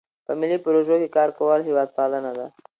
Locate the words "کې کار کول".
1.01-1.59